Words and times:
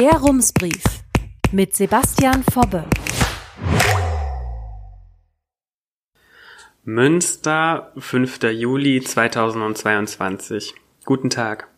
Der 0.00 0.12
Rumsbrief 0.12 0.82
mit 1.52 1.76
Sebastian 1.76 2.42
Fobbe. 2.42 2.86
Münster, 6.84 7.92
5. 7.98 8.44
Juli 8.44 9.02
2022. 9.02 10.72
Guten 11.04 11.28
Tag. 11.28 11.68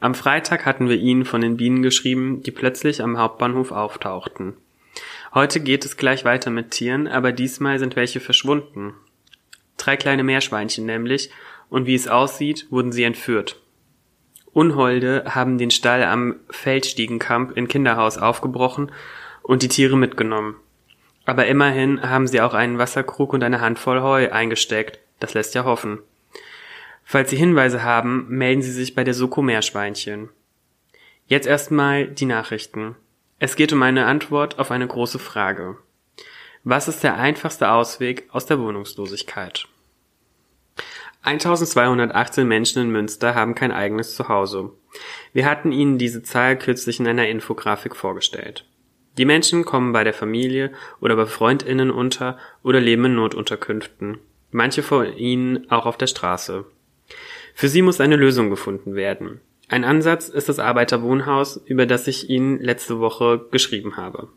Am 0.00 0.14
Freitag 0.14 0.64
hatten 0.64 0.88
wir 0.88 0.96
Ihnen 0.96 1.26
von 1.26 1.42
den 1.42 1.58
Bienen 1.58 1.82
geschrieben, 1.82 2.42
die 2.42 2.50
plötzlich 2.50 3.02
am 3.02 3.18
Hauptbahnhof 3.18 3.72
auftauchten. 3.72 4.54
Heute 5.34 5.60
geht 5.60 5.84
es 5.84 5.98
gleich 5.98 6.24
weiter 6.24 6.48
mit 6.48 6.70
Tieren, 6.70 7.06
aber 7.06 7.30
diesmal 7.30 7.78
sind 7.78 7.94
welche 7.94 8.20
verschwunden. 8.20 8.94
Drei 9.76 9.98
kleine 9.98 10.24
Meerschweinchen 10.24 10.86
nämlich, 10.86 11.28
und 11.68 11.84
wie 11.84 11.94
es 11.94 12.08
aussieht, 12.08 12.68
wurden 12.70 12.90
sie 12.90 13.04
entführt. 13.04 13.60
Unholde 14.54 15.24
haben 15.26 15.58
den 15.58 15.70
Stall 15.70 16.04
am 16.04 16.36
Feldstiegenkamp 16.48 17.56
in 17.56 17.68
Kinderhaus 17.68 18.16
aufgebrochen 18.16 18.90
und 19.42 19.62
die 19.62 19.68
Tiere 19.68 19.96
mitgenommen. 19.96 20.56
Aber 21.26 21.46
immerhin 21.46 22.02
haben 22.02 22.26
sie 22.26 22.40
auch 22.40 22.54
einen 22.54 22.78
Wasserkrug 22.78 23.32
und 23.32 23.42
eine 23.42 23.60
Handvoll 23.60 24.00
Heu 24.00 24.30
eingesteckt. 24.30 25.00
Das 25.20 25.34
lässt 25.34 25.54
ja 25.54 25.64
hoffen. 25.64 25.98
Falls 27.02 27.30
Sie 27.30 27.36
Hinweise 27.36 27.82
haben, 27.82 28.26
melden 28.28 28.62
Sie 28.62 28.72
sich 28.72 28.94
bei 28.94 29.04
der 29.04 29.14
Soko 29.14 29.42
Meerschweinchen. 29.42 30.30
Jetzt 31.26 31.46
erstmal 31.46 32.06
die 32.06 32.24
Nachrichten. 32.24 32.96
Es 33.38 33.56
geht 33.56 33.72
um 33.72 33.82
eine 33.82 34.06
Antwort 34.06 34.58
auf 34.58 34.70
eine 34.70 34.86
große 34.86 35.18
Frage. 35.18 35.76
Was 36.62 36.88
ist 36.88 37.02
der 37.02 37.16
einfachste 37.16 37.70
Ausweg 37.70 38.28
aus 38.30 38.46
der 38.46 38.58
Wohnungslosigkeit? 38.58 39.68
1218 41.24 42.46
Menschen 42.46 42.82
in 42.82 42.90
Münster 42.90 43.34
haben 43.34 43.54
kein 43.54 43.72
eigenes 43.72 44.14
Zuhause. 44.14 44.72
Wir 45.32 45.46
hatten 45.46 45.72
Ihnen 45.72 45.96
diese 45.96 46.22
Zahl 46.22 46.58
kürzlich 46.58 47.00
in 47.00 47.06
einer 47.06 47.26
Infografik 47.28 47.96
vorgestellt. 47.96 48.66
Die 49.16 49.24
Menschen 49.24 49.64
kommen 49.64 49.92
bei 49.92 50.04
der 50.04 50.12
Familie 50.12 50.72
oder 51.00 51.16
bei 51.16 51.24
Freundinnen 51.26 51.90
unter 51.90 52.36
oder 52.62 52.80
leben 52.80 53.06
in 53.06 53.14
Notunterkünften. 53.14 54.18
Manche 54.50 54.82
von 54.82 55.16
ihnen 55.16 55.70
auch 55.70 55.86
auf 55.86 55.96
der 55.96 56.08
Straße. 56.08 56.66
Für 57.54 57.68
sie 57.68 57.82
muss 57.82 58.00
eine 58.00 58.16
Lösung 58.16 58.50
gefunden 58.50 58.94
werden. 58.94 59.40
Ein 59.68 59.84
Ansatz 59.84 60.28
ist 60.28 60.48
das 60.48 60.58
Arbeiterwohnhaus, 60.58 61.56
über 61.64 61.86
das 61.86 62.06
ich 62.06 62.28
Ihnen 62.28 62.60
letzte 62.60 63.00
Woche 63.00 63.46
geschrieben 63.50 63.96
habe. 63.96 64.28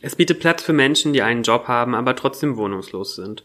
Es 0.00 0.16
bietet 0.16 0.40
Platz 0.40 0.62
für 0.62 0.72
Menschen, 0.72 1.12
die 1.12 1.22
einen 1.22 1.42
Job 1.42 1.68
haben, 1.68 1.94
aber 1.94 2.16
trotzdem 2.16 2.56
wohnungslos 2.56 3.14
sind. 3.14 3.44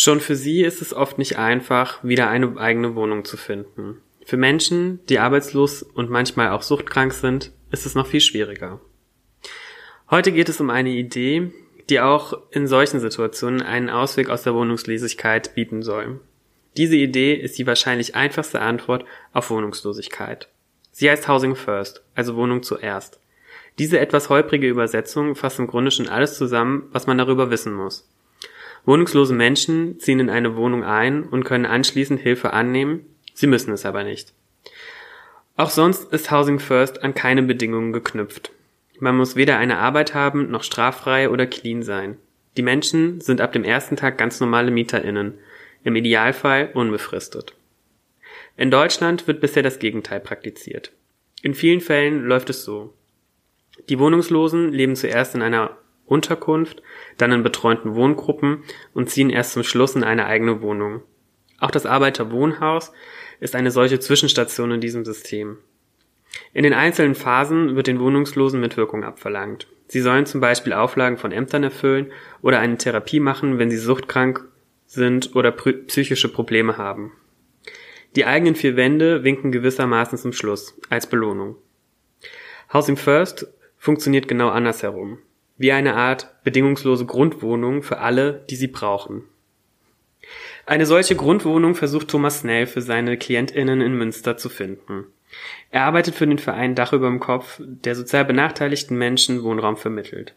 Schon 0.00 0.20
für 0.20 0.36
sie 0.36 0.62
ist 0.62 0.80
es 0.80 0.94
oft 0.94 1.18
nicht 1.18 1.38
einfach, 1.38 2.04
wieder 2.04 2.30
eine 2.30 2.56
eigene 2.56 2.94
Wohnung 2.94 3.24
zu 3.24 3.36
finden. 3.36 4.00
Für 4.24 4.36
Menschen, 4.36 5.04
die 5.08 5.18
arbeitslos 5.18 5.82
und 5.82 6.08
manchmal 6.08 6.50
auch 6.50 6.62
suchtkrank 6.62 7.12
sind, 7.12 7.50
ist 7.72 7.84
es 7.84 7.96
noch 7.96 8.06
viel 8.06 8.20
schwieriger. 8.20 8.80
Heute 10.08 10.30
geht 10.30 10.48
es 10.48 10.60
um 10.60 10.70
eine 10.70 10.90
Idee, 10.90 11.50
die 11.90 11.98
auch 11.98 12.38
in 12.52 12.68
solchen 12.68 13.00
Situationen 13.00 13.60
einen 13.60 13.90
Ausweg 13.90 14.30
aus 14.30 14.44
der 14.44 14.54
Wohnungslosigkeit 14.54 15.56
bieten 15.56 15.82
soll. 15.82 16.20
Diese 16.76 16.94
Idee 16.94 17.34
ist 17.34 17.58
die 17.58 17.66
wahrscheinlich 17.66 18.14
einfachste 18.14 18.60
Antwort 18.60 19.04
auf 19.32 19.50
Wohnungslosigkeit. 19.50 20.48
Sie 20.92 21.10
heißt 21.10 21.26
Housing 21.26 21.56
First, 21.56 22.04
also 22.14 22.36
Wohnung 22.36 22.62
zuerst. 22.62 23.18
Diese 23.80 23.98
etwas 23.98 24.28
holprige 24.28 24.68
Übersetzung 24.68 25.34
fasst 25.34 25.58
im 25.58 25.66
Grunde 25.66 25.90
schon 25.90 26.08
alles 26.08 26.38
zusammen, 26.38 26.84
was 26.92 27.08
man 27.08 27.18
darüber 27.18 27.50
wissen 27.50 27.74
muss. 27.74 28.08
Wohnungslose 28.88 29.34
Menschen 29.34 30.00
ziehen 30.00 30.18
in 30.18 30.30
eine 30.30 30.56
Wohnung 30.56 30.82
ein 30.82 31.24
und 31.24 31.44
können 31.44 31.66
anschließend 31.66 32.22
Hilfe 32.22 32.54
annehmen, 32.54 33.04
sie 33.34 33.46
müssen 33.46 33.70
es 33.70 33.84
aber 33.84 34.02
nicht. 34.02 34.32
Auch 35.58 35.68
sonst 35.68 36.10
ist 36.10 36.30
Housing 36.30 36.58
First 36.58 37.02
an 37.02 37.12
keine 37.12 37.42
Bedingungen 37.42 37.92
geknüpft. 37.92 38.50
Man 38.98 39.14
muss 39.14 39.36
weder 39.36 39.58
eine 39.58 39.76
Arbeit 39.76 40.14
haben, 40.14 40.50
noch 40.50 40.62
straffrei 40.62 41.28
oder 41.28 41.46
clean 41.46 41.82
sein. 41.82 42.16
Die 42.56 42.62
Menschen 42.62 43.20
sind 43.20 43.42
ab 43.42 43.52
dem 43.52 43.62
ersten 43.62 43.96
Tag 43.96 44.16
ganz 44.16 44.40
normale 44.40 44.70
MieterInnen, 44.70 45.34
im 45.84 45.94
Idealfall 45.94 46.70
unbefristet. 46.72 47.52
In 48.56 48.70
Deutschland 48.70 49.26
wird 49.26 49.42
bisher 49.42 49.62
das 49.62 49.80
Gegenteil 49.80 50.20
praktiziert. 50.20 50.92
In 51.42 51.52
vielen 51.52 51.82
Fällen 51.82 52.24
läuft 52.24 52.48
es 52.48 52.64
so. 52.64 52.94
Die 53.90 53.98
Wohnungslosen 53.98 54.72
leben 54.72 54.96
zuerst 54.96 55.34
in 55.34 55.42
einer 55.42 55.76
Unterkunft, 56.08 56.82
dann 57.16 57.32
in 57.32 57.42
betreuten 57.42 57.94
Wohngruppen 57.94 58.64
und 58.94 59.10
ziehen 59.10 59.30
erst 59.30 59.52
zum 59.52 59.62
Schluss 59.62 59.94
in 59.94 60.04
eine 60.04 60.26
eigene 60.26 60.62
Wohnung. 60.62 61.02
Auch 61.60 61.70
das 61.70 61.86
Arbeiterwohnhaus 61.86 62.92
ist 63.40 63.54
eine 63.54 63.70
solche 63.70 64.00
Zwischenstation 64.00 64.70
in 64.72 64.80
diesem 64.80 65.04
System. 65.04 65.58
In 66.52 66.62
den 66.62 66.74
einzelnen 66.74 67.14
Phasen 67.14 67.76
wird 67.76 67.86
den 67.86 68.00
Wohnungslosen 68.00 68.60
mit 68.60 68.76
Wirkung 68.76 69.04
abverlangt. 69.04 69.66
Sie 69.86 70.00
sollen 70.00 70.26
zum 70.26 70.40
Beispiel 70.40 70.72
Auflagen 70.72 71.16
von 71.16 71.32
Ämtern 71.32 71.64
erfüllen 71.64 72.12
oder 72.42 72.60
eine 72.60 72.76
Therapie 72.76 73.20
machen, 73.20 73.58
wenn 73.58 73.70
sie 73.70 73.78
suchtkrank 73.78 74.46
sind 74.86 75.34
oder 75.34 75.50
psychische 75.50 76.28
Probleme 76.28 76.76
haben. 76.76 77.12
Die 78.16 78.24
eigenen 78.24 78.54
vier 78.54 78.76
Wände 78.76 79.24
winken 79.24 79.52
gewissermaßen 79.52 80.18
zum 80.18 80.32
Schluss, 80.32 80.78
als 80.88 81.06
Belohnung. 81.06 81.56
Housing 82.72 82.96
First 82.96 83.46
funktioniert 83.76 84.28
genau 84.28 84.48
andersherum 84.48 85.18
wie 85.58 85.72
eine 85.72 85.94
Art 85.94 86.42
bedingungslose 86.44 87.04
Grundwohnung 87.04 87.82
für 87.82 87.98
alle, 87.98 88.44
die 88.48 88.56
sie 88.56 88.68
brauchen. 88.68 89.24
Eine 90.66 90.86
solche 90.86 91.16
Grundwohnung 91.16 91.74
versucht 91.74 92.08
Thomas 92.08 92.40
Snell 92.40 92.66
für 92.66 92.80
seine 92.80 93.16
KlientInnen 93.16 93.80
in 93.80 93.94
Münster 93.94 94.36
zu 94.36 94.48
finden. 94.48 95.06
Er 95.70 95.84
arbeitet 95.84 96.14
für 96.14 96.26
den 96.26 96.38
Verein 96.38 96.74
Dach 96.74 96.92
über 96.92 97.08
dem 97.08 97.20
Kopf, 97.20 97.60
der 97.60 97.94
sozial 97.94 98.24
benachteiligten 98.24 98.96
Menschen 98.96 99.42
Wohnraum 99.42 99.76
vermittelt. 99.76 100.34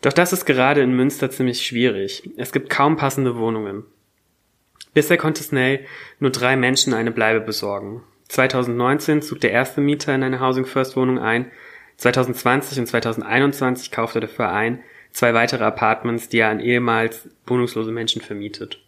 Doch 0.00 0.12
das 0.12 0.32
ist 0.32 0.44
gerade 0.44 0.80
in 0.82 0.94
Münster 0.94 1.30
ziemlich 1.30 1.66
schwierig. 1.66 2.30
Es 2.36 2.52
gibt 2.52 2.70
kaum 2.70 2.96
passende 2.96 3.36
Wohnungen. 3.36 3.84
Bisher 4.94 5.16
konnte 5.16 5.42
Snell 5.42 5.86
nur 6.20 6.30
drei 6.30 6.56
Menschen 6.56 6.94
eine 6.94 7.10
Bleibe 7.10 7.40
besorgen. 7.40 8.02
2019 8.28 9.22
zog 9.22 9.40
der 9.40 9.52
erste 9.52 9.80
Mieter 9.80 10.14
in 10.14 10.22
eine 10.22 10.40
Housing 10.40 10.66
First 10.66 10.96
Wohnung 10.96 11.18
ein 11.18 11.50
2020 11.98 12.78
und 12.78 12.86
2021 12.86 13.90
kaufte 13.90 14.20
der 14.20 14.28
Verein 14.28 14.80
zwei 15.12 15.34
weitere 15.34 15.64
Apartments, 15.64 16.28
die 16.28 16.38
er 16.38 16.48
an 16.48 16.60
ehemals 16.60 17.28
wohnungslose 17.46 17.92
Menschen 17.92 18.22
vermietet. 18.22 18.80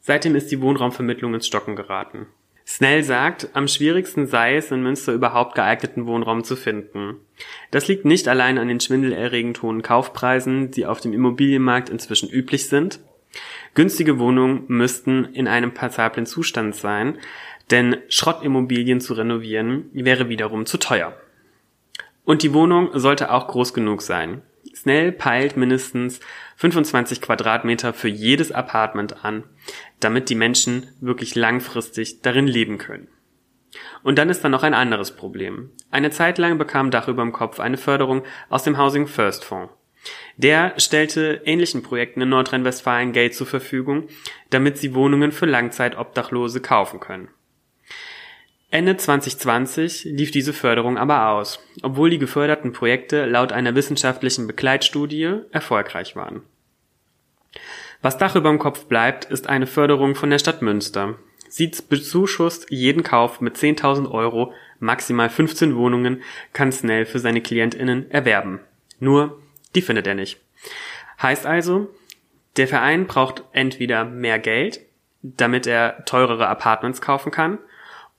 Seitdem 0.00 0.34
ist 0.34 0.50
die 0.50 0.60
Wohnraumvermittlung 0.60 1.32
ins 1.32 1.46
Stocken 1.46 1.76
geraten. 1.76 2.26
Snell 2.66 3.02
sagt, 3.04 3.50
am 3.52 3.68
schwierigsten 3.68 4.26
sei 4.26 4.56
es, 4.56 4.70
in 4.70 4.82
Münster 4.82 5.12
überhaupt 5.12 5.54
geeigneten 5.54 6.06
Wohnraum 6.06 6.44
zu 6.44 6.56
finden. 6.56 7.16
Das 7.70 7.88
liegt 7.88 8.04
nicht 8.04 8.26
allein 8.26 8.58
an 8.58 8.68
den 8.68 8.80
schwindelerregend 8.80 9.62
hohen 9.62 9.82
Kaufpreisen, 9.82 10.70
die 10.70 10.86
auf 10.86 11.00
dem 11.00 11.12
Immobilienmarkt 11.12 11.90
inzwischen 11.90 12.28
üblich 12.28 12.68
sind. 12.68 13.00
Günstige 13.74 14.18
Wohnungen 14.18 14.64
müssten 14.68 15.26
in 15.26 15.46
einem 15.46 15.74
passablen 15.74 16.26
Zustand 16.26 16.74
sein, 16.74 17.18
denn 17.70 17.96
Schrottimmobilien 18.08 19.00
zu 19.00 19.14
renovieren 19.14 19.90
wäre 19.92 20.28
wiederum 20.28 20.66
zu 20.66 20.78
teuer. 20.78 21.14
Und 22.24 22.42
die 22.42 22.54
Wohnung 22.54 22.90
sollte 22.98 23.30
auch 23.30 23.48
groß 23.48 23.74
genug 23.74 24.02
sein. 24.02 24.42
Snell 24.74 25.12
peilt 25.12 25.56
mindestens 25.56 26.20
25 26.56 27.20
Quadratmeter 27.20 27.92
für 27.92 28.08
jedes 28.08 28.50
Apartment 28.50 29.24
an, 29.24 29.44
damit 30.00 30.30
die 30.30 30.34
Menschen 30.34 30.88
wirklich 31.00 31.34
langfristig 31.34 32.22
darin 32.22 32.46
leben 32.46 32.78
können. 32.78 33.08
Und 34.02 34.18
dann 34.18 34.30
ist 34.30 34.44
da 34.44 34.48
noch 34.48 34.62
ein 34.62 34.74
anderes 34.74 35.12
Problem. 35.12 35.70
Eine 35.90 36.10
Zeit 36.10 36.38
lang 36.38 36.58
bekam 36.58 36.90
Dach 36.90 37.08
über 37.08 37.22
dem 37.22 37.32
Kopf 37.32 37.60
eine 37.60 37.76
Förderung 37.76 38.22
aus 38.48 38.62
dem 38.62 38.78
Housing 38.78 39.06
First 39.06 39.44
Fonds. 39.44 39.72
Der 40.36 40.74
stellte 40.78 41.42
ähnlichen 41.44 41.82
Projekten 41.82 42.20
in 42.20 42.28
Nordrhein-Westfalen 42.28 43.12
Geld 43.12 43.34
zur 43.34 43.46
Verfügung, 43.46 44.08
damit 44.50 44.78
sie 44.78 44.94
Wohnungen 44.94 45.32
für 45.32 45.46
Langzeitobdachlose 45.46 46.60
kaufen 46.60 47.00
können. 47.00 47.28
Ende 48.74 48.96
2020 48.96 50.02
lief 50.02 50.32
diese 50.32 50.52
Förderung 50.52 50.98
aber 50.98 51.28
aus, 51.28 51.60
obwohl 51.82 52.10
die 52.10 52.18
geförderten 52.18 52.72
Projekte 52.72 53.24
laut 53.24 53.52
einer 53.52 53.76
wissenschaftlichen 53.76 54.48
Begleitstudie 54.48 55.42
erfolgreich 55.52 56.16
waren. 56.16 56.42
Was 58.02 58.18
Dach 58.18 58.34
überm 58.34 58.58
Kopf 58.58 58.86
bleibt, 58.86 59.26
ist 59.26 59.48
eine 59.48 59.68
Förderung 59.68 60.16
von 60.16 60.28
der 60.28 60.40
Stadt 60.40 60.60
Münster. 60.60 61.14
Sie 61.48 61.70
bezuschusst 61.88 62.66
jeden 62.68 63.04
Kauf 63.04 63.40
mit 63.40 63.54
10.000 63.54 64.10
Euro, 64.10 64.52
maximal 64.80 65.30
15 65.30 65.76
Wohnungen, 65.76 66.24
kann 66.52 66.72
Snell 66.72 67.06
für 67.06 67.20
seine 67.20 67.42
KlientInnen 67.42 68.10
erwerben. 68.10 68.58
Nur, 68.98 69.40
die 69.76 69.82
findet 69.82 70.08
er 70.08 70.16
nicht. 70.16 70.40
Heißt 71.22 71.46
also, 71.46 71.94
der 72.56 72.66
Verein 72.66 73.06
braucht 73.06 73.44
entweder 73.52 74.04
mehr 74.04 74.40
Geld, 74.40 74.80
damit 75.22 75.68
er 75.68 76.04
teurere 76.06 76.48
Apartments 76.48 77.00
kaufen 77.00 77.30
kann, 77.30 77.60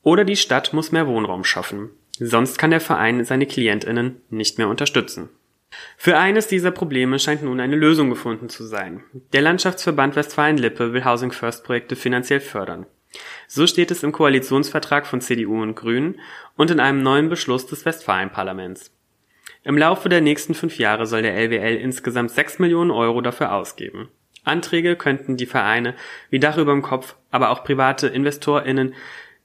oder 0.05 0.23
die 0.23 0.37
Stadt 0.37 0.71
muss 0.71 0.93
mehr 0.93 1.07
Wohnraum 1.07 1.43
schaffen. 1.43 1.89
Sonst 2.17 2.57
kann 2.57 2.69
der 2.69 2.79
Verein 2.79 3.25
seine 3.25 3.47
KlientInnen 3.47 4.21
nicht 4.29 4.57
mehr 4.57 4.69
unterstützen. 4.69 5.29
Für 5.97 6.17
eines 6.17 6.47
dieser 6.47 6.71
Probleme 6.71 7.19
scheint 7.19 7.43
nun 7.43 7.59
eine 7.59 7.75
Lösung 7.75 8.09
gefunden 8.09 8.47
zu 8.47 8.63
sein. 8.63 9.03
Der 9.33 9.41
Landschaftsverband 9.41 10.15
Westfalen-Lippe 10.15 10.93
will 10.93 11.03
Housing 11.03 11.31
First 11.31 11.65
Projekte 11.65 11.95
finanziell 11.97 12.39
fördern. 12.39 12.85
So 13.47 13.65
steht 13.65 13.91
es 13.91 14.03
im 14.03 14.11
Koalitionsvertrag 14.11 15.07
von 15.07 15.21
CDU 15.21 15.61
und 15.61 15.75
Grünen 15.75 16.19
und 16.55 16.69
in 16.69 16.79
einem 16.79 17.01
neuen 17.01 17.27
Beschluss 17.27 17.65
des 17.65 17.83
Westfalenparlaments. 17.83 18.91
Im 19.63 19.77
Laufe 19.77 20.07
der 20.07 20.21
nächsten 20.21 20.53
fünf 20.53 20.77
Jahre 20.77 21.07
soll 21.07 21.23
der 21.23 21.35
LWL 21.35 21.77
insgesamt 21.77 22.29
sechs 22.29 22.59
Millionen 22.59 22.91
Euro 22.91 23.21
dafür 23.21 23.53
ausgeben. 23.53 24.09
Anträge 24.43 24.95
könnten 24.95 25.37
die 25.37 25.47
Vereine 25.47 25.95
wie 26.29 26.39
Dach 26.39 26.57
überm 26.57 26.83
Kopf, 26.83 27.15
aber 27.31 27.49
auch 27.49 27.63
private 27.63 28.07
InvestorInnen 28.07 28.93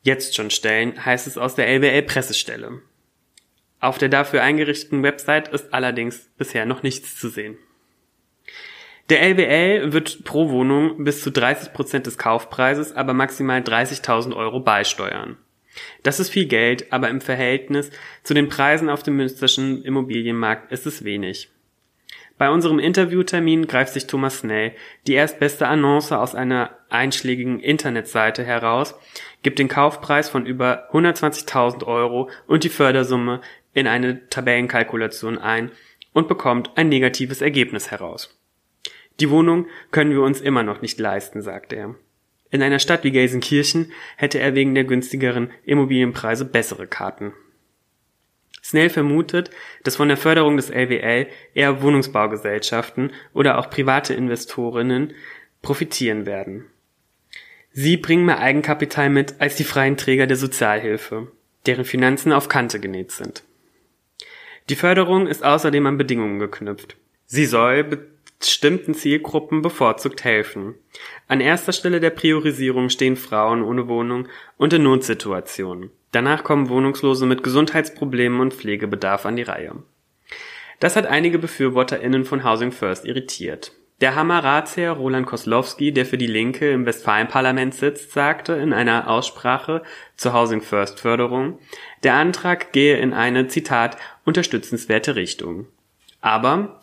jetzt 0.02 0.35
schon 0.35 0.50
stellen, 0.50 1.05
heißt 1.05 1.26
es 1.26 1.38
aus 1.38 1.55
der 1.55 1.69
LWL 1.69 2.02
Pressestelle. 2.02 2.82
Auf 3.81 3.99
der 3.99 4.08
dafür 4.08 4.43
eingerichteten 4.43 5.02
Website 5.02 5.49
ist 5.49 5.73
allerdings 5.73 6.31
bisher 6.37 6.67
noch 6.67 6.82
nichts 6.82 7.17
zu 7.17 7.29
sehen. 7.29 7.56
Der 9.08 9.23
LWL 9.23 9.93
wird 9.93 10.25
pro 10.25 10.50
Wohnung 10.50 11.02
bis 11.02 11.23
zu 11.23 11.32
30 11.32 11.73
Prozent 11.73 12.06
des 12.06 12.17
Kaufpreises, 12.17 12.93
aber 12.93 13.12
maximal 13.12 13.61
30.000 13.61 14.37
Euro 14.37 14.61
beisteuern. 14.61 15.37
Das 16.03 16.20
ist 16.20 16.31
viel 16.31 16.46
Geld, 16.46 16.93
aber 16.93 17.08
im 17.08 17.20
Verhältnis 17.20 17.91
zu 18.23 18.35
den 18.35 18.49
Preisen 18.49 18.88
auf 18.88 19.03
dem 19.03 19.17
münsterschen 19.17 19.82
Immobilienmarkt 19.82 20.70
ist 20.70 20.87
es 20.87 21.05
wenig. 21.05 21.50
Bei 22.40 22.48
unserem 22.50 22.78
Interviewtermin 22.78 23.66
greift 23.66 23.92
sich 23.92 24.06
Thomas 24.06 24.38
Snell 24.38 24.72
die 25.06 25.12
erstbeste 25.12 25.69
Annonce 25.69 26.12
aus 26.12 26.34
einer 26.34 26.70
einschlägigen 26.88 27.60
Internetseite 27.60 28.42
heraus, 28.42 28.94
gibt 29.42 29.58
den 29.58 29.69
Kaufpreis 29.69 30.31
von 30.31 30.46
über 30.46 30.88
120.000 30.90 31.87
Euro 31.87 32.31
und 32.46 32.64
die 32.64 32.70
Fördersumme 32.70 33.42
in 33.75 33.87
eine 33.87 34.26
Tabellenkalkulation 34.31 35.37
ein 35.37 35.70
und 36.14 36.28
bekommt 36.28 36.70
ein 36.76 36.88
negatives 36.88 37.42
Ergebnis 37.42 37.90
heraus. 37.90 38.40
Die 39.20 39.28
Wohnung 39.28 39.66
können 39.90 40.12
wir 40.12 40.22
uns 40.22 40.40
immer 40.40 40.62
noch 40.62 40.81
nicht 40.81 40.98
leisten, 40.98 41.43
sagte 41.43 41.76
er. 41.76 41.94
In 42.50 42.62
einer 42.62 42.78
Stadt 42.78 43.04
wie 43.04 43.10
Gelsenkirchen 43.10 43.93
hätte 44.16 44.38
er 44.38 44.54
wegen 44.54 44.75
der 44.75 44.84
günstigeren 44.84 45.50
Immobilienpreise 45.66 46.46
bessere 46.46 46.86
Karten. 46.86 47.34
Snell 48.62 48.90
vermutet, 48.90 49.50
dass 49.84 49.96
von 49.96 50.08
der 50.08 50.16
Förderung 50.16 50.56
des 50.56 50.70
LWL 50.70 51.26
eher 51.54 51.82
Wohnungsbaugesellschaften 51.82 53.12
oder 53.32 53.58
auch 53.58 53.70
private 53.70 54.14
Investorinnen 54.14 55.14
profitieren 55.62 56.26
werden. 56.26 56.66
Sie 57.72 57.96
bringen 57.96 58.26
mehr 58.26 58.40
Eigenkapital 58.40 59.10
mit 59.10 59.40
als 59.40 59.56
die 59.56 59.64
freien 59.64 59.96
Träger 59.96 60.26
der 60.26 60.36
Sozialhilfe, 60.36 61.30
deren 61.66 61.84
Finanzen 61.84 62.32
auf 62.32 62.48
Kante 62.48 62.80
genäht 62.80 63.12
sind. 63.12 63.44
Die 64.68 64.76
Förderung 64.76 65.26
ist 65.26 65.44
außerdem 65.44 65.86
an 65.86 65.98
Bedingungen 65.98 66.38
geknüpft. 66.38 66.96
Sie 67.26 67.46
soll 67.46 68.08
bestimmten 68.40 68.94
Zielgruppen 68.94 69.62
bevorzugt 69.62 70.25
helfen. 70.25 70.75
An 71.28 71.40
erster 71.40 71.72
Stelle 71.72 72.00
der 72.00 72.10
Priorisierung 72.10 72.88
stehen 72.88 73.16
Frauen 73.16 73.62
ohne 73.62 73.87
Wohnung 73.88 74.28
und 74.56 74.72
in 74.72 74.82
Notsituationen. 74.82 75.90
Danach 76.12 76.42
kommen 76.42 76.69
Wohnungslose 76.69 77.26
mit 77.26 77.42
Gesundheitsproblemen 77.42 78.40
und 78.40 78.54
Pflegebedarf 78.54 79.26
an 79.26 79.37
die 79.37 79.42
Reihe. 79.42 79.76
Das 80.81 80.96
hat 80.96 81.06
einige 81.06 81.38
BefürworterInnen 81.38 82.25
von 82.25 82.42
Housing 82.42 82.72
First 82.72 83.04
irritiert. 83.04 83.72
Der 84.00 84.14
Hammer-Ratsherr 84.14 84.93
Roland 84.93 85.26
Koslowski, 85.26 85.93
der 85.93 86.06
für 86.06 86.16
die 86.16 86.26
Linke 86.26 86.70
im 86.70 86.86
Westfalenparlament 86.86 87.75
sitzt, 87.75 88.12
sagte 88.12 88.54
in 88.54 88.72
einer 88.72 89.08
Aussprache 89.08 89.82
zur 90.16 90.32
Housing 90.32 90.62
First 90.62 91.00
Förderung, 91.00 91.58
der 92.02 92.14
Antrag 92.14 92.72
gehe 92.72 92.96
in 92.96 93.12
eine, 93.12 93.48
Zitat, 93.48 93.98
unterstützenswerte 94.25 95.16
Richtung. 95.16 95.66
Aber 96.22 96.81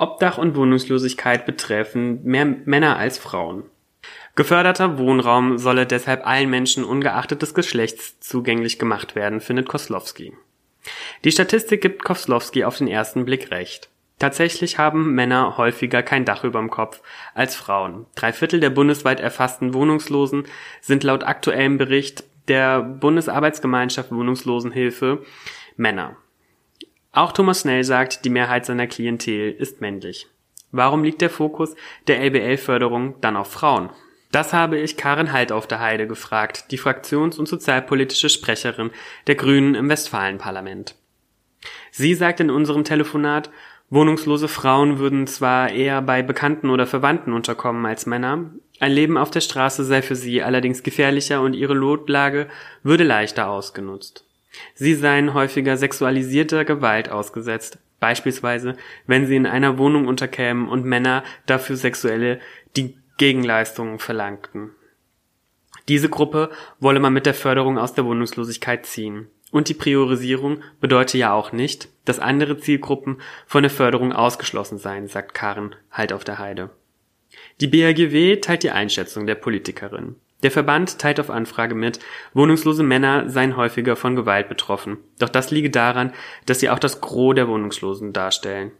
Obdach 0.00 0.38
und 0.38 0.56
Wohnungslosigkeit 0.56 1.44
betreffen 1.44 2.24
mehr 2.24 2.46
Männer 2.46 2.96
als 2.96 3.18
Frauen. 3.18 3.64
Geförderter 4.34 4.98
Wohnraum 4.98 5.58
solle 5.58 5.86
deshalb 5.86 6.26
allen 6.26 6.48
Menschen 6.48 6.84
ungeachtet 6.84 7.42
des 7.42 7.52
Geschlechts 7.52 8.18
zugänglich 8.20 8.78
gemacht 8.78 9.14
werden, 9.14 9.40
findet 9.40 9.68
Koslowski. 9.68 10.32
Die 11.24 11.32
Statistik 11.32 11.82
gibt 11.82 12.04
Koslowski 12.04 12.64
auf 12.64 12.78
den 12.78 12.88
ersten 12.88 13.26
Blick 13.26 13.50
recht. 13.50 13.90
Tatsächlich 14.18 14.78
haben 14.78 15.14
Männer 15.14 15.56
häufiger 15.56 16.02
kein 16.02 16.24
Dach 16.24 16.44
überm 16.44 16.70
Kopf 16.70 17.02
als 17.34 17.54
Frauen. 17.54 18.06
Drei 18.14 18.32
Viertel 18.32 18.60
der 18.60 18.70
bundesweit 18.70 19.20
erfassten 19.20 19.74
Wohnungslosen 19.74 20.44
sind 20.80 21.04
laut 21.04 21.24
aktuellem 21.24 21.78
Bericht 21.78 22.24
der 22.48 22.82
Bundesarbeitsgemeinschaft 22.82 24.12
Wohnungslosenhilfe 24.12 25.22
Männer. 25.76 26.16
Auch 27.12 27.32
Thomas 27.32 27.60
Snell 27.60 27.84
sagt, 27.84 28.24
die 28.24 28.30
Mehrheit 28.30 28.66
seiner 28.66 28.86
Klientel 28.86 29.50
ist 29.52 29.80
männlich. 29.80 30.28
Warum 30.70 31.02
liegt 31.02 31.20
der 31.20 31.30
Fokus 31.30 31.74
der 32.06 32.20
LBL-Förderung 32.20 33.20
dann 33.20 33.36
auf 33.36 33.50
Frauen? 33.50 33.90
Das 34.30 34.52
habe 34.52 34.78
ich 34.78 34.96
Karin 34.96 35.32
Halt 35.32 35.50
auf 35.50 35.66
der 35.66 35.80
Heide 35.80 36.06
gefragt, 36.06 36.70
die 36.70 36.78
fraktions- 36.78 37.36
und 37.36 37.46
sozialpolitische 37.46 38.28
Sprecherin 38.28 38.90
der 39.26 39.34
Grünen 39.34 39.74
im 39.74 39.88
Westfalenparlament. 39.88 40.94
Sie 41.90 42.14
sagt 42.14 42.38
in 42.38 42.50
unserem 42.50 42.84
Telefonat, 42.84 43.50
wohnungslose 43.88 44.46
Frauen 44.46 45.00
würden 45.00 45.26
zwar 45.26 45.70
eher 45.70 46.00
bei 46.02 46.22
Bekannten 46.22 46.70
oder 46.70 46.86
Verwandten 46.86 47.32
unterkommen 47.32 47.84
als 47.86 48.06
Männer, 48.06 48.52
ein 48.78 48.92
Leben 48.92 49.18
auf 49.18 49.30
der 49.30 49.42
Straße 49.42 49.84
sei 49.84 50.00
für 50.00 50.16
sie 50.16 50.42
allerdings 50.42 50.82
gefährlicher 50.82 51.42
und 51.42 51.52
ihre 51.52 51.74
Notlage 51.74 52.48
würde 52.82 53.04
leichter 53.04 53.50
ausgenutzt. 53.50 54.24
Sie 54.74 54.94
seien 54.94 55.34
häufiger 55.34 55.76
sexualisierter 55.76 56.64
Gewalt 56.64 57.08
ausgesetzt, 57.08 57.78
beispielsweise 58.00 58.76
wenn 59.06 59.26
sie 59.26 59.36
in 59.36 59.46
einer 59.46 59.78
Wohnung 59.78 60.06
unterkämen 60.06 60.68
und 60.68 60.84
Männer 60.84 61.22
dafür 61.46 61.76
sexuelle 61.76 62.40
die 62.76 62.96
Gegenleistungen 63.18 63.98
verlangten. 63.98 64.70
Diese 65.88 66.08
Gruppe 66.08 66.50
wolle 66.78 67.00
man 67.00 67.12
mit 67.12 67.26
der 67.26 67.34
Förderung 67.34 67.78
aus 67.78 67.94
der 67.94 68.04
Wohnungslosigkeit 68.04 68.86
ziehen. 68.86 69.28
Und 69.50 69.68
die 69.68 69.74
Priorisierung 69.74 70.62
bedeutet 70.80 71.14
ja 71.16 71.32
auch 71.32 71.50
nicht, 71.50 71.88
dass 72.04 72.20
andere 72.20 72.58
Zielgruppen 72.58 73.20
von 73.46 73.62
der 73.62 73.70
Förderung 73.70 74.12
ausgeschlossen 74.12 74.78
seien, 74.78 75.08
sagt 75.08 75.34
Karen 75.34 75.74
halt 75.90 76.12
auf 76.12 76.22
der 76.22 76.38
Heide. 76.38 76.70
Die 77.60 77.66
BRGW 77.66 78.36
teilt 78.36 78.62
die 78.62 78.70
Einschätzung 78.70 79.26
der 79.26 79.34
Politikerin. 79.34 80.16
Der 80.42 80.50
Verband 80.50 80.98
teilt 80.98 81.20
auf 81.20 81.30
Anfrage 81.30 81.74
mit, 81.74 82.00
wohnungslose 82.32 82.82
Männer 82.82 83.28
seien 83.28 83.56
häufiger 83.56 83.96
von 83.96 84.16
Gewalt 84.16 84.48
betroffen. 84.48 84.98
Doch 85.18 85.28
das 85.28 85.50
liege 85.50 85.70
daran, 85.70 86.12
dass 86.46 86.60
sie 86.60 86.70
auch 86.70 86.78
das 86.78 87.00
Gros 87.00 87.34
der 87.34 87.48
Wohnungslosen 87.48 88.12
darstellen. 88.12 88.72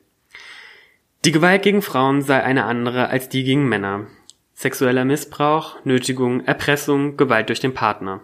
Die 1.24 1.32
Gewalt 1.32 1.62
gegen 1.62 1.82
Frauen 1.82 2.22
sei 2.22 2.42
eine 2.42 2.64
andere 2.64 3.08
als 3.08 3.28
die 3.28 3.44
gegen 3.44 3.68
Männer. 3.68 4.06
Sexueller 4.54 5.04
Missbrauch, 5.04 5.76
Nötigung, 5.84 6.44
Erpressung, 6.44 7.16
Gewalt 7.16 7.50
durch 7.50 7.60
den 7.60 7.74
Partner. 7.74 8.22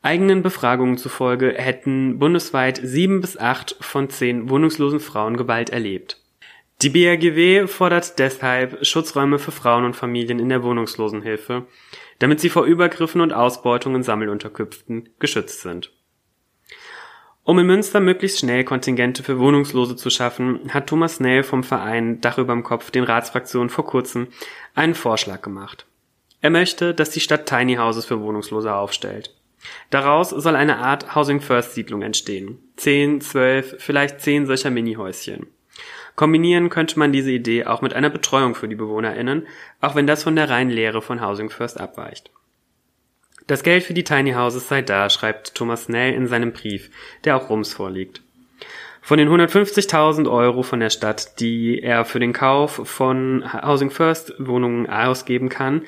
Eigenen 0.00 0.42
Befragungen 0.42 0.98
zufolge 0.98 1.54
hätten 1.56 2.18
bundesweit 2.18 2.78
sieben 2.82 3.22
bis 3.22 3.38
acht 3.38 3.76
von 3.80 4.10
zehn 4.10 4.50
wohnungslosen 4.50 5.00
Frauen 5.00 5.36
Gewalt 5.38 5.70
erlebt. 5.70 6.20
Die 6.82 6.90
BRGW 6.90 7.66
fordert 7.66 8.18
deshalb 8.18 8.84
Schutzräume 8.84 9.38
für 9.38 9.52
Frauen 9.52 9.84
und 9.84 9.96
Familien 9.96 10.38
in 10.38 10.50
der 10.50 10.62
Wohnungslosenhilfe, 10.62 11.66
damit 12.18 12.40
sie 12.40 12.48
vor 12.48 12.64
Übergriffen 12.64 13.20
und 13.20 13.32
Ausbeutung 13.32 13.94
in 13.94 14.02
Sammelunterkünften 14.02 15.10
geschützt 15.18 15.60
sind. 15.60 15.90
Um 17.46 17.58
in 17.58 17.66
Münster 17.66 18.00
möglichst 18.00 18.38
schnell 18.38 18.64
Kontingente 18.64 19.22
für 19.22 19.38
Wohnungslose 19.38 19.96
zu 19.96 20.08
schaffen, 20.08 20.72
hat 20.72 20.86
Thomas 20.86 21.20
Nell 21.20 21.42
vom 21.42 21.62
Verein 21.62 22.22
Dach 22.22 22.38
überm 22.38 22.62
Kopf 22.62 22.90
den 22.90 23.04
Ratsfraktionen 23.04 23.68
vor 23.68 23.84
kurzem 23.84 24.28
einen 24.74 24.94
Vorschlag 24.94 25.42
gemacht. 25.42 25.86
Er 26.40 26.50
möchte, 26.50 26.94
dass 26.94 27.10
die 27.10 27.20
Stadt 27.20 27.46
Tiny 27.46 27.76
Houses 27.76 28.06
für 28.06 28.20
Wohnungslose 28.20 28.74
aufstellt. 28.74 29.34
Daraus 29.90 30.30
soll 30.30 30.56
eine 30.56 30.78
Art 30.78 31.14
Housing 31.14 31.40
First 31.40 31.74
Siedlung 31.74 32.02
entstehen. 32.02 32.58
Zehn, 32.76 33.20
zwölf, 33.20 33.76
vielleicht 33.78 34.20
zehn 34.20 34.46
solcher 34.46 34.70
Mini-Häuschen. 34.70 35.46
Kombinieren 36.16 36.70
könnte 36.70 36.98
man 36.98 37.12
diese 37.12 37.32
Idee 37.32 37.64
auch 37.64 37.82
mit 37.82 37.92
einer 37.92 38.10
Betreuung 38.10 38.54
für 38.54 38.68
die 38.68 38.76
BewohnerInnen, 38.76 39.46
auch 39.80 39.94
wenn 39.94 40.06
das 40.06 40.22
von 40.22 40.36
der 40.36 40.48
reinen 40.48 40.70
Lehre 40.70 41.02
von 41.02 41.20
Housing 41.20 41.50
First 41.50 41.80
abweicht. 41.80 42.30
Das 43.46 43.62
Geld 43.62 43.82
für 43.82 43.94
die 43.94 44.04
Tiny 44.04 44.32
Houses 44.32 44.68
sei 44.68 44.80
da, 44.80 45.10
schreibt 45.10 45.54
Thomas 45.54 45.84
Snell 45.84 46.14
in 46.14 46.26
seinem 46.26 46.52
Brief, 46.52 46.90
der 47.24 47.36
auch 47.36 47.50
Rums 47.50 47.74
vorliegt. 47.74 48.22
Von 49.02 49.18
den 49.18 49.28
150.000 49.28 50.30
Euro 50.30 50.62
von 50.62 50.80
der 50.80 50.88
Stadt, 50.88 51.38
die 51.40 51.78
er 51.82 52.06
für 52.06 52.20
den 52.20 52.32
Kauf 52.32 52.80
von 52.88 53.44
Housing 53.52 53.90
First 53.90 54.32
Wohnungen 54.38 54.88
ausgeben 54.88 55.50
kann, 55.50 55.82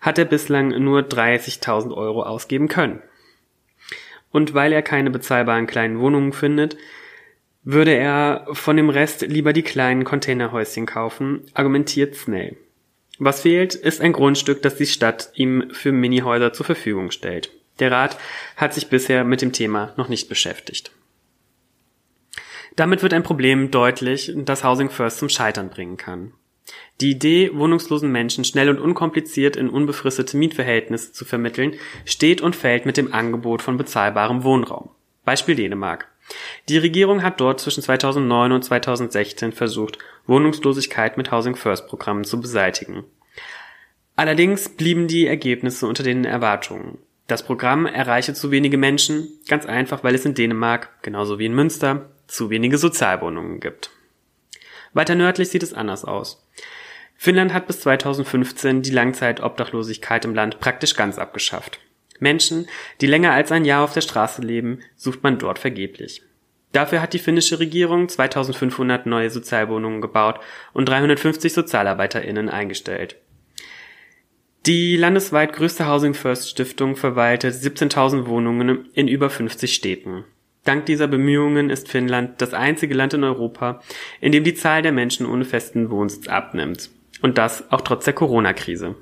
hat 0.00 0.18
er 0.18 0.24
bislang 0.24 0.70
nur 0.82 1.02
30.000 1.02 1.94
Euro 1.96 2.24
ausgeben 2.24 2.66
können. 2.66 3.02
Und 4.32 4.52
weil 4.54 4.72
er 4.72 4.82
keine 4.82 5.10
bezahlbaren 5.10 5.68
kleinen 5.68 6.00
Wohnungen 6.00 6.32
findet, 6.32 6.76
würde 7.66 7.94
er 7.94 8.46
von 8.52 8.76
dem 8.76 8.90
Rest 8.90 9.22
lieber 9.22 9.52
die 9.52 9.64
kleinen 9.64 10.04
Containerhäuschen 10.04 10.86
kaufen, 10.86 11.42
argumentiert 11.52 12.14
Snell. 12.14 12.56
Was 13.18 13.40
fehlt, 13.40 13.74
ist 13.74 14.00
ein 14.00 14.12
Grundstück, 14.12 14.62
das 14.62 14.76
die 14.76 14.86
Stadt 14.86 15.30
ihm 15.34 15.70
für 15.72 15.90
Minihäuser 15.90 16.52
zur 16.52 16.64
Verfügung 16.64 17.10
stellt. 17.10 17.50
Der 17.80 17.90
Rat 17.90 18.18
hat 18.56 18.72
sich 18.72 18.88
bisher 18.88 19.24
mit 19.24 19.42
dem 19.42 19.52
Thema 19.52 19.92
noch 19.96 20.08
nicht 20.08 20.28
beschäftigt. 20.28 20.92
Damit 22.76 23.02
wird 23.02 23.12
ein 23.12 23.24
Problem 23.24 23.72
deutlich, 23.72 24.32
das 24.36 24.62
Housing 24.62 24.88
First 24.88 25.18
zum 25.18 25.28
Scheitern 25.28 25.68
bringen 25.68 25.96
kann. 25.96 26.34
Die 27.00 27.10
Idee, 27.10 27.50
wohnungslosen 27.52 28.12
Menschen 28.12 28.44
schnell 28.44 28.68
und 28.68 28.78
unkompliziert 28.78 29.56
in 29.56 29.68
unbefristete 29.68 30.36
Mietverhältnisse 30.36 31.12
zu 31.12 31.24
vermitteln, 31.24 31.74
steht 32.04 32.40
und 32.40 32.54
fällt 32.54 32.86
mit 32.86 32.96
dem 32.96 33.12
Angebot 33.12 33.60
von 33.60 33.76
bezahlbarem 33.76 34.44
Wohnraum. 34.44 34.90
Beispiel 35.24 35.56
Dänemark. 35.56 36.08
Die 36.68 36.78
Regierung 36.78 37.22
hat 37.22 37.40
dort 37.40 37.60
zwischen 37.60 37.82
2009 37.82 38.52
und 38.52 38.64
2016 38.64 39.52
versucht, 39.52 39.98
Wohnungslosigkeit 40.26 41.16
mit 41.16 41.30
Housing 41.30 41.56
First 41.56 41.86
Programmen 41.86 42.24
zu 42.24 42.40
beseitigen. 42.40 43.04
Allerdings 44.16 44.70
blieben 44.70 45.08
die 45.08 45.26
Ergebnisse 45.26 45.86
unter 45.86 46.02
den 46.02 46.24
Erwartungen. 46.24 46.98
Das 47.26 47.44
Programm 47.44 47.86
erreiche 47.86 48.34
zu 48.34 48.50
wenige 48.50 48.78
Menschen, 48.78 49.28
ganz 49.48 49.66
einfach, 49.66 50.04
weil 50.04 50.14
es 50.14 50.24
in 50.24 50.34
Dänemark, 50.34 51.02
genauso 51.02 51.38
wie 51.38 51.46
in 51.46 51.54
Münster, 51.54 52.08
zu 52.26 52.50
wenige 52.50 52.78
Sozialwohnungen 52.78 53.60
gibt. 53.60 53.90
Weiter 54.92 55.14
nördlich 55.14 55.48
sieht 55.50 55.62
es 55.62 55.74
anders 55.74 56.04
aus. 56.04 56.42
Finnland 57.16 57.52
hat 57.52 57.66
bis 57.66 57.80
2015 57.80 58.82
die 58.82 58.90
Langzeitobdachlosigkeit 58.90 60.24
im 60.24 60.34
Land 60.34 60.60
praktisch 60.60 60.94
ganz 60.94 61.18
abgeschafft. 61.18 61.80
Menschen, 62.20 62.66
die 63.00 63.06
länger 63.06 63.32
als 63.32 63.52
ein 63.52 63.64
Jahr 63.64 63.84
auf 63.84 63.92
der 63.92 64.00
Straße 64.00 64.42
leben, 64.42 64.80
sucht 64.96 65.22
man 65.22 65.38
dort 65.38 65.58
vergeblich. 65.58 66.22
Dafür 66.72 67.00
hat 67.00 67.12
die 67.12 67.18
finnische 67.18 67.58
Regierung 67.58 68.08
2500 68.08 69.06
neue 69.06 69.30
Sozialwohnungen 69.30 70.00
gebaut 70.00 70.40
und 70.72 70.88
350 70.88 71.52
SozialarbeiterInnen 71.52 72.48
eingestellt. 72.48 73.16
Die 74.66 74.96
landesweit 74.96 75.52
größte 75.52 75.88
Housing 75.88 76.12
First 76.12 76.50
Stiftung 76.50 76.96
verwaltet 76.96 77.54
17.000 77.54 78.26
Wohnungen 78.26 78.90
in 78.94 79.06
über 79.06 79.30
50 79.30 79.72
Städten. 79.72 80.24
Dank 80.64 80.86
dieser 80.86 81.06
Bemühungen 81.06 81.70
ist 81.70 81.88
Finnland 81.88 82.42
das 82.42 82.52
einzige 82.52 82.92
Land 82.92 83.14
in 83.14 83.22
Europa, 83.22 83.80
in 84.20 84.32
dem 84.32 84.42
die 84.42 84.54
Zahl 84.54 84.82
der 84.82 84.90
Menschen 84.90 85.24
ohne 85.24 85.44
festen 85.44 85.90
Wohnsitz 85.90 86.26
abnimmt. 86.26 86.90
Und 87.22 87.38
das 87.38 87.70
auch 87.70 87.82
trotz 87.82 88.04
der 88.04 88.14
Corona-Krise. 88.14 88.96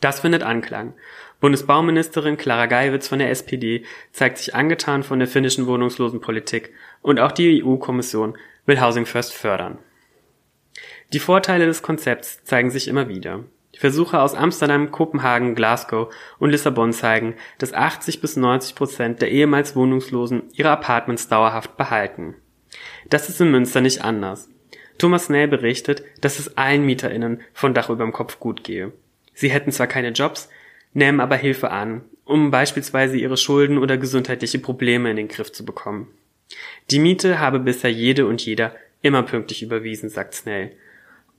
Das 0.00 0.20
findet 0.20 0.42
Anklang. 0.42 0.94
Bundesbauministerin 1.40 2.36
Clara 2.36 2.66
Geiwitz 2.66 3.06
von 3.06 3.20
der 3.20 3.30
SPD 3.30 3.84
zeigt 4.12 4.38
sich 4.38 4.54
angetan 4.54 5.04
von 5.04 5.20
der 5.20 5.28
finnischen 5.28 5.66
Wohnungslosenpolitik 5.66 6.72
und 7.00 7.20
auch 7.20 7.32
die 7.32 7.62
EU-Kommission 7.62 8.36
will 8.66 8.80
Housing 8.80 9.06
First 9.06 9.34
fördern. 9.34 9.78
Die 11.12 11.20
Vorteile 11.20 11.66
des 11.66 11.82
Konzepts 11.82 12.42
zeigen 12.44 12.70
sich 12.70 12.88
immer 12.88 13.08
wieder. 13.08 13.44
Versuche 13.78 14.20
aus 14.20 14.34
Amsterdam, 14.34 14.90
Kopenhagen, 14.90 15.54
Glasgow 15.54 16.12
und 16.40 16.50
Lissabon 16.50 16.92
zeigen, 16.92 17.36
dass 17.58 17.72
80 17.72 18.20
bis 18.20 18.36
90 18.36 18.74
Prozent 18.74 19.22
der 19.22 19.30
ehemals 19.30 19.76
Wohnungslosen 19.76 20.44
ihre 20.52 20.70
Apartments 20.70 21.28
dauerhaft 21.28 21.76
behalten. 21.76 22.34
Das 23.08 23.28
ist 23.28 23.40
in 23.40 23.52
Münster 23.52 23.80
nicht 23.80 24.02
anders. 24.02 24.48
Thomas 24.98 25.26
Snell 25.26 25.46
berichtet, 25.46 26.02
dass 26.20 26.40
es 26.40 26.56
allen 26.56 26.84
MieterInnen 26.84 27.40
von 27.52 27.72
Dach 27.72 27.88
überm 27.88 28.12
Kopf 28.12 28.40
gut 28.40 28.64
gehe. 28.64 28.92
Sie 29.32 29.50
hätten 29.50 29.70
zwar 29.70 29.86
keine 29.86 30.10
Jobs, 30.10 30.48
nehmen 30.92 31.20
aber 31.20 31.36
Hilfe 31.36 31.70
an, 31.70 32.02
um 32.24 32.50
beispielsweise 32.50 33.16
ihre 33.16 33.36
Schulden 33.36 33.78
oder 33.78 33.96
gesundheitliche 33.96 34.58
Probleme 34.58 35.10
in 35.10 35.16
den 35.16 35.28
Griff 35.28 35.52
zu 35.52 35.64
bekommen. 35.64 36.08
Die 36.90 36.98
Miete 36.98 37.38
habe 37.38 37.58
bisher 37.58 37.92
jede 37.92 38.26
und 38.26 38.44
jeder 38.44 38.74
immer 39.02 39.22
pünktlich 39.22 39.62
überwiesen, 39.62 40.08
sagt 40.08 40.34
Snell. 40.34 40.72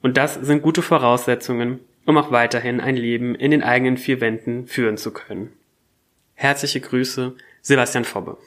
Und 0.02 0.18
das 0.18 0.36
sind 0.36 0.62
gute 0.62 0.82
Voraussetzungen, 0.82 1.80
um 2.06 2.18
auch 2.18 2.32
weiterhin 2.32 2.80
ein 2.80 2.96
Leben 2.96 3.36
in 3.36 3.52
den 3.52 3.64
eigenen 3.64 3.98
vier 3.98 4.22
Wänden 4.22 4.68
führen 4.68 4.98
zu 4.98 5.12
können. 5.12 5.52
Herzliche 6.36 6.80
Grüße, 6.80 7.36
Sebastian 7.62 8.06
Fobbe. 8.06 8.38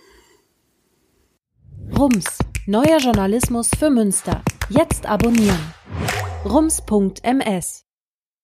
Rums, 1.97 2.38
neuer 2.66 2.99
Journalismus 2.99 3.71
für 3.78 3.90
Münster. 3.90 4.42
Jetzt 4.71 5.04
abonnieren. 5.06 5.61
rums.ms 6.44 7.91